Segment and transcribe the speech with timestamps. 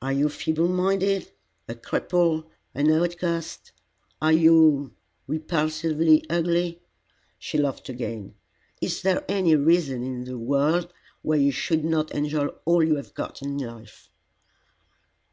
[0.00, 1.32] Are you feeble minded,
[1.68, 3.72] a cripple, an outcast?
[4.22, 4.94] Are you
[5.26, 6.80] repulsively ugly?"
[7.40, 8.36] She laughed again.
[8.80, 13.14] "Is there any reason in the world why you should not enjoy all you have
[13.14, 14.10] got in life?"